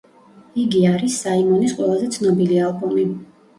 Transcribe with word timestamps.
იგი 0.63 0.81
არის 0.91 1.17
საიმონის 1.25 1.77
ყველაზე 1.83 2.11
ცნობილი 2.19 2.61
ალბომი. 2.73 3.09